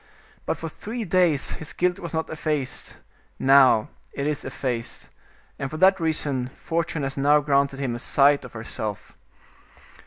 [0.47, 2.97] But for three days his guilt was not effaced;
[3.37, 5.09] now it is effaced,
[5.59, 9.15] and for that reason Fortune has now granted him a sight of herself."